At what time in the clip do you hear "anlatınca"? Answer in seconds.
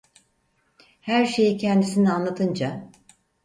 2.11-2.89